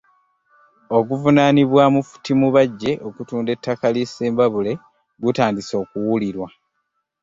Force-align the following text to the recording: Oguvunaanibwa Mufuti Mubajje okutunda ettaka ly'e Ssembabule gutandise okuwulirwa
Oguvunaanibwa 0.97 1.83
Mufuti 1.95 2.31
Mubajje 2.39 2.91
okutunda 3.07 3.49
ettaka 3.55 3.85
ly'e 3.95 4.07
Ssembabule 4.09 4.71
gutandise 5.23 5.73
okuwulirwa 5.83 6.47